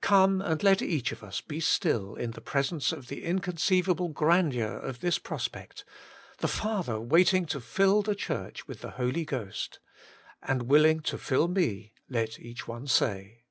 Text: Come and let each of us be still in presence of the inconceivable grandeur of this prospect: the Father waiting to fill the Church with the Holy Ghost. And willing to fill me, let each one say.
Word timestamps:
Come 0.00 0.40
and 0.40 0.62
let 0.62 0.80
each 0.80 1.12
of 1.12 1.22
us 1.22 1.42
be 1.42 1.60
still 1.60 2.14
in 2.14 2.32
presence 2.32 2.90
of 2.90 3.08
the 3.08 3.22
inconceivable 3.22 4.08
grandeur 4.08 4.78
of 4.78 5.00
this 5.00 5.18
prospect: 5.18 5.84
the 6.38 6.48
Father 6.48 6.98
waiting 6.98 7.44
to 7.44 7.60
fill 7.60 8.00
the 8.00 8.14
Church 8.14 8.66
with 8.66 8.80
the 8.80 8.92
Holy 8.92 9.26
Ghost. 9.26 9.78
And 10.42 10.62
willing 10.70 11.00
to 11.00 11.18
fill 11.18 11.48
me, 11.48 11.92
let 12.08 12.40
each 12.40 12.66
one 12.66 12.86
say. 12.86 13.42